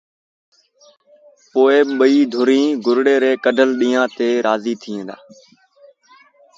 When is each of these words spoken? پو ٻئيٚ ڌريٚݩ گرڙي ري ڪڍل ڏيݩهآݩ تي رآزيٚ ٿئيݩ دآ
پو 1.51 1.61
ٻئيٚ 1.97 2.29
ڌريٚݩ 2.33 2.77
گرڙي 2.85 3.15
ري 3.23 3.31
ڪڍل 3.43 3.69
ڏيݩهآݩ 3.79 4.13
تي 4.15 4.29
رآزيٚ 4.45 4.79
ٿئيݩ 4.81 5.07
دآ 5.07 5.15